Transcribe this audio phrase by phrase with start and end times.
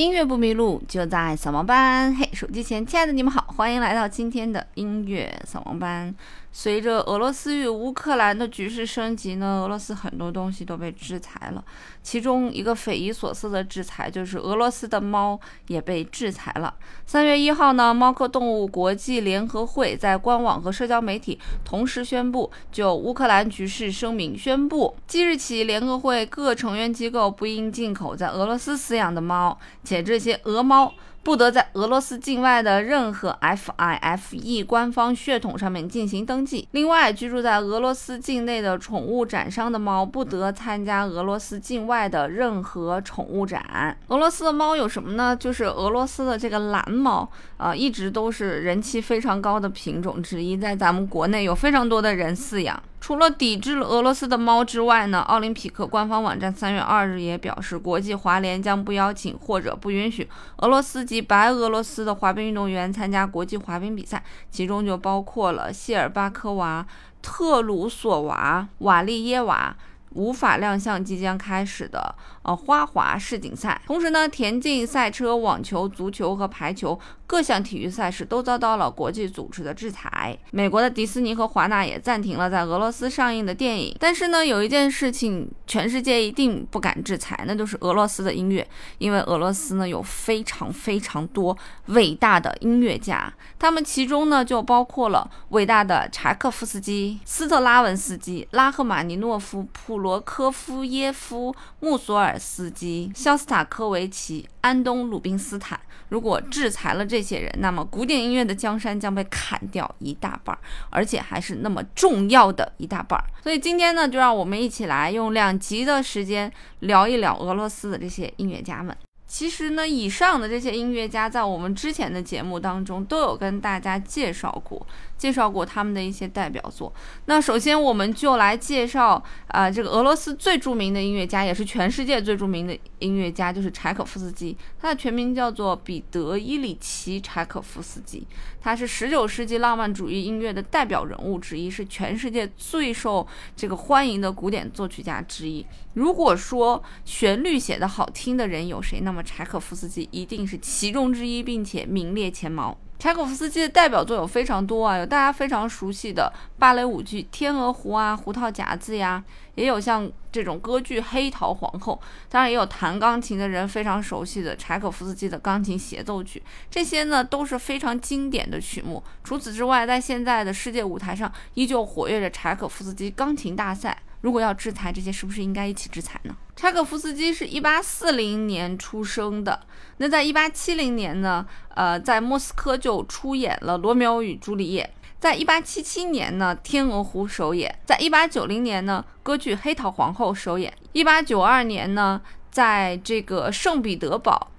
[0.00, 2.16] 音乐不迷路，就在扫盲班。
[2.16, 6.14] 嘿，手机前亲爱的你们好，欢迎来到今天的音乐扫盲班。
[6.52, 11.64] 随着俄罗斯与乌克兰的局势升级呢，俄罗斯很多东西都被制裁了。
[12.02, 15.38] 其中一个匪夷所思的制裁就是俄罗斯的猫
[15.68, 16.74] 也被制裁了。
[17.06, 30.92] 三月一号呢，猫科动物国际联合会在官网和社交媒体同时宣布，就乌克兰局势声明宣布，即日起，联合会各成员机构不应进口在俄罗斯饲养的猫，且这些俄猫。
[31.22, 36.66] 不得在俄罗斯境外的任何 F I F E 官方血统上面进行登记。
[36.72, 43.96] 另外，居住在俄罗斯境内的宠物展商的猫不得参加俄罗斯境外的任何宠物展。
[44.08, 45.36] 俄罗斯的猫有什么呢？
[45.36, 52.82] 就是俄罗斯的这个蓝猫啊，一直都是人气非常高的品种之一，在咱们国内有非常多的人饲养。
[53.00, 66.86] 除了抵制了俄罗斯的猫之外呢，奥林匹克官方网站三月二日也表示，国际滑联将不邀请或者不允许俄罗斯及白俄罗斯的滑冰运动员参加国际滑冰比赛，其中就包括了谢尔巴科娃、
[67.22, 69.74] 特鲁索娃、瓦利耶娃。
[70.14, 73.80] 无法亮相即将开始的呃花滑世锦赛。
[73.86, 80.36] 同时呢，田径、赛车、网球、足球和排球各项体育赛事都遭到了国际组织的制裁。
[80.50, 83.96] 美国的迪士尼和华纳也暂停了在俄罗斯上映的电影。
[84.00, 88.66] 但是呢，有一件事情全世界一定不敢制裁，那就是俄罗斯的音乐，
[88.98, 100.00] 因为俄罗斯呢有非常非常多伟大的音乐家，他们其中呢就包括了伟大的柴可夫斯基、斯特拉文斯基、拉赫玛尼诺夫、普。
[100.00, 110.56] 罗科夫耶夫、穆索尔斯基、肖斯塔科维奇、安东鲁宾斯坦，如果制裁了这些人，那么古典音乐的江山将被砍掉一大半，
[110.90, 113.18] 而且还是那么重要的一大半。
[113.42, 118.96] 所以今天呢，就让我们一起来用两集的时间聊一聊俄罗斯的这些音乐家们。
[119.26, 124.84] 其实呢，以上的这些音乐家在我们之前的节目当中都有跟大家介绍过。
[125.20, 126.90] 介绍过他们的一些代表作。
[127.26, 134.56] 那首先，我们就来介绍啊，这个俄罗斯最著名的音乐家，也是全世界最著名的音乐家，就是柴可夫斯基。
[134.80, 138.26] 他的全名叫做彼得伊里奇柴可夫斯基。
[138.62, 145.66] 他是十九世纪浪漫主义音乐的代表人物之一，是全世界最受这个欢迎的古典作曲家之一。
[145.92, 152.74] 如果说旋律写得好听的人有谁，那么柴可夫斯基一定是其中之一，并且名列前茅。
[153.00, 159.24] 柴可夫斯基的代表作有非常多啊，有大家非常熟悉的芭蕾舞剧《天鹅湖》啊，《胡桃夹子》呀，
[159.54, 169.02] 也有像这种歌剧《黑桃皇后》，当然也有弹钢琴的人非常熟悉的柴可夫斯基的钢琴协奏曲，这些呢都是非常经典的曲目。
[169.24, 173.96] 除此之外，在现在的世界舞台上依旧活跃着柴可夫斯基钢琴大赛。
[174.20, 176.36] 如果要制裁这些，是不是应该一起制裁呢？
[176.54, 179.66] 柴可夫斯基是一八四零年出生的，
[179.96, 184.84] 那在一八七零年呢，呃，在莫斯科就出演了《罗密欧与朱丽叶》。
[185.18, 192.20] 在一八七七年呢，《天鹅湖》首演；在一八九零年呢，歌剧《黑桃皇后》首演；一八九二年呢，
[192.50, 194.49] 在这个圣彼得堡。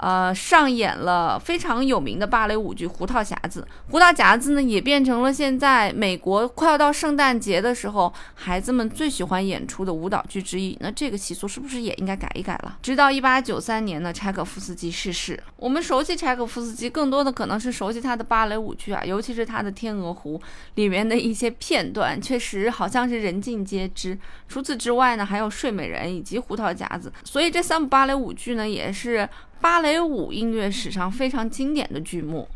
[0.00, 3.60] 呃，上演了非常有名的芭蕾舞剧《胡桃夹子》。
[3.92, 10.74] 胡桃夹子呢，也变成了现在美国快要到圣诞节的时候，孩子们最喜欢演出的舞蹈剧之一。
[10.80, 12.78] 那这个习俗是不是也应该改一改了？
[12.80, 15.38] 直到一八九三年呢，柴可夫斯基逝世。
[15.56, 20.38] 我们熟悉柴可夫斯基，更多的可能是熟悉他的芭蕾舞剧啊，尤其是他的《天鹅湖》
[20.76, 24.18] 里面的一些片段，确实好像是人尽皆知。
[24.48, 29.28] 除此之外呢，还有《睡美人》以及《胡桃夹子》，所以这三部芭蕾舞剧呢，也是。
[29.60, 32.48] 芭蕾舞音乐史上非常经典的剧目，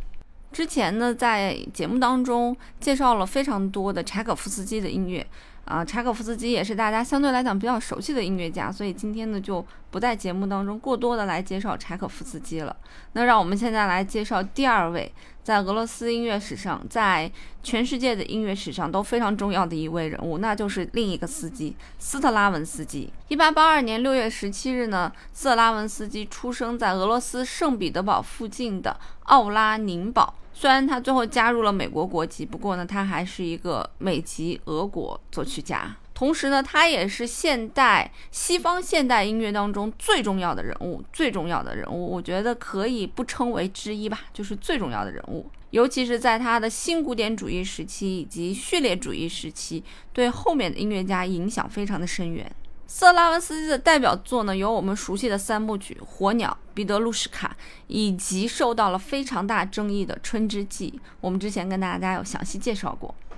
[0.52, 5.26] 之前呢在节目当中介绍了非常多的柴可夫斯基的音乐。
[5.64, 12.76] 啊，柴可夫斯基也是大家相对来讲比较熟悉的音乐家，所以今天呢就不在节目当中过多的来介绍柴可夫斯基了。
[13.12, 15.10] 那让我们现在来介绍第二位，
[15.42, 17.30] 在俄罗斯音乐史上，在
[17.62, 23.10] 全世界的音乐史上都非常重要的一位人物，那就是另一个司机斯特拉文斯基。
[23.28, 30.34] 一八八二年六月十七日呢，斯特拉文斯基出生在俄罗斯圣彼得堡附近的奥拉宁堡。
[30.56, 35.96] 虽然他最后加入了美国国籍，不过呢，他还是一个美籍俄国作曲家。
[36.14, 45.50] 同时呢，他也是现代西方现代音乐当中最重要的人物，最重要的人物，我觉得可以不称为之一吧，就是最重要的人物。
[45.70, 52.48] 尤其是在他的新古典主义时期以及序列主义时期，对后面的音乐家影响非常的深远。
[52.96, 57.56] 瑟拉文斯基的代表作呢，有我们熟悉的三部曲《火鸟》《彼得鲁什卡》，
[57.88, 60.94] 以及受到了非常大争议的《春之祭》。
[61.20, 63.12] 我们之前跟大家有详细介绍过，《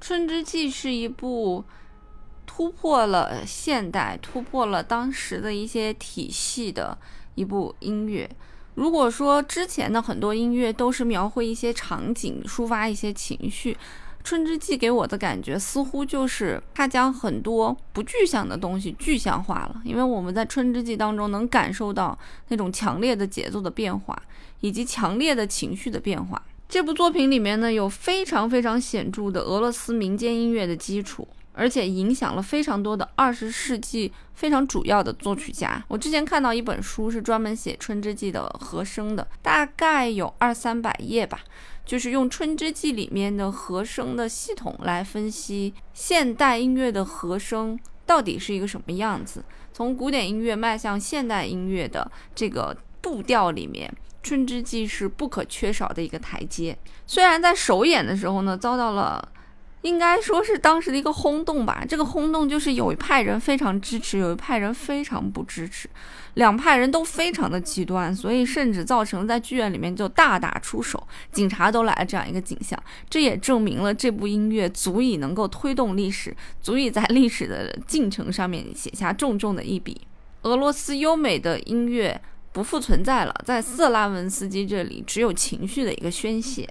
[0.00, 1.64] 春之祭》是一部
[2.46, 6.96] 突破了现代、突破了当时的一些体系的
[7.34, 8.30] 一部音乐。
[8.76, 13.74] 如果说之前的很多音乐都是描绘一些场景、抒发一些情绪，
[14.24, 19.82] 《春之祭》给我的感觉似乎就是它将很多不具象的东西具象化了。
[19.84, 22.16] 因为我们在《春之祭》当中能感受到
[22.48, 24.20] 那种强烈的节奏的变化，
[24.60, 26.40] 以及强烈的情绪的变化。
[26.68, 31.28] 这部作品里面呢，有非常非常显著的俄罗斯民间音乐的基础。
[31.52, 35.84] 而且影响了非常多的二十世纪非常主要的作曲家。
[35.88, 41.40] 我之前看到一本书是专门写《春之祭》的和声的，大概有二三百页吧，
[41.84, 49.44] 就是用《春之祭》里面的和声的系统来分析现代音乐的和声到底是一个什么样子。
[49.74, 53.92] 从古典音乐迈向现代音乐的这个步调里面，
[54.26, 56.76] 《春之祭》是不可缺少的一个台阶。
[57.06, 59.28] 虽然在首演的时候呢，遭到了。
[59.82, 61.84] 应该说是当时的一个轰动吧。
[61.88, 65.88] 这个轰动就是有一派人非常支持，有一派人非常不支持，
[66.34, 72.80] 两派人都非常的极端，所以甚至造成在剧院里面就大打出手，警察都来了这样一个景象。
[73.10, 80.00] 这也证明了这部音乐足以能够推动历史，足以在历史的进程上面写下重重的一笔。
[80.42, 82.20] 俄罗斯优美的音乐
[82.52, 86.68] 不复存在了，在色拉文斯基这里只有情绪的一个宣泄。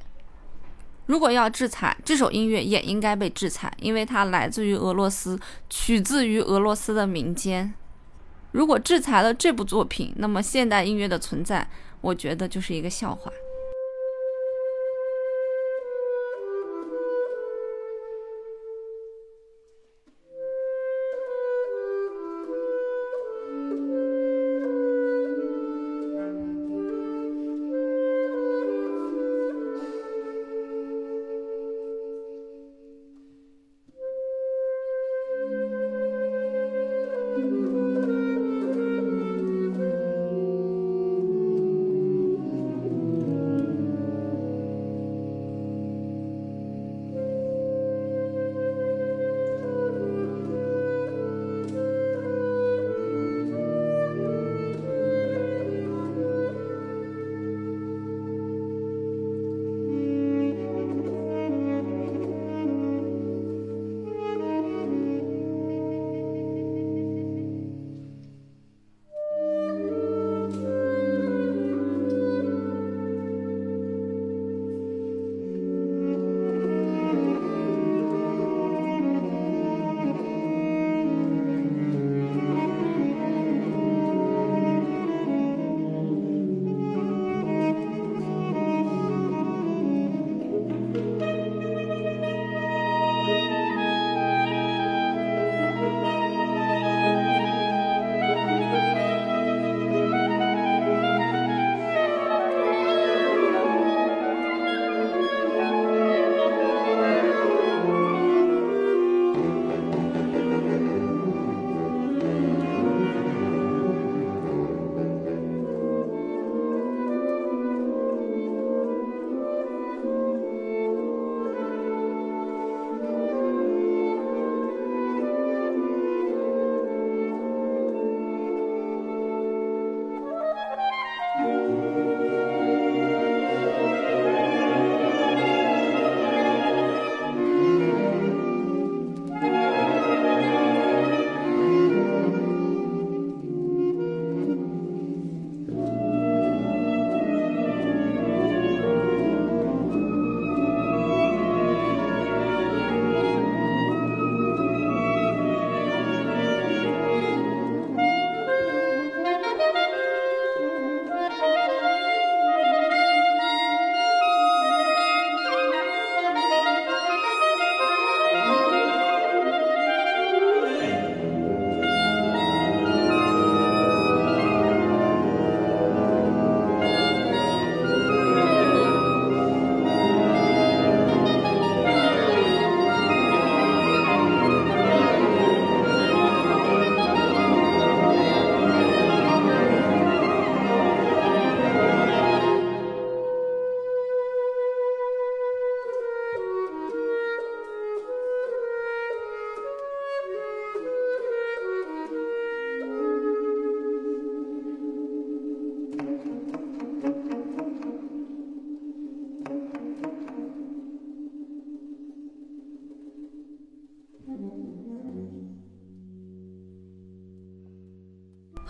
[1.07, 5.39] 如果要制裁这首音乐，也应该被制裁，因为它来自于俄罗斯，
[5.69, 7.73] 取自于俄罗斯的民间。
[8.51, 11.67] 如果制裁了这部作品，那么现代音乐的存在，
[12.01, 13.31] 我觉得就是一个笑话。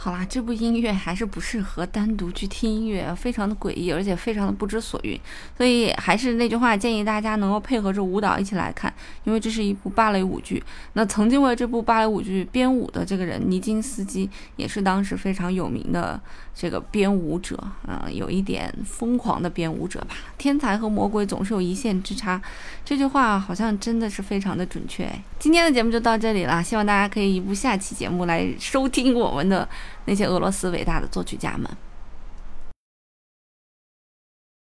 [0.03, 5.15] 好啦，这部音乐还是不适合单独去听音乐，非常的诡异，而且非常的不知所云。
[5.55, 8.91] 所以还是那句话，建议大家能够配合着舞蹈一起来看，
[9.25, 10.63] 因为这是一部芭蕾舞剧。
[10.93, 16.19] 那曾经为这部芭蕾舞剧编舞的这个人尼金斯基，也是当时非常有名的
[16.55, 20.15] 这个编舞者，嗯，有一点疯狂的编舞者吧。
[20.39, 22.41] 天才和魔鬼总是有一线之差，
[22.83, 25.07] 这句话好像真的是非常的准确。
[25.37, 29.69] 今天的节目就到这里了，希望大家可以移步下期节目来收听我们的。
[30.05, 31.69] 那些俄罗斯伟大的作曲家们。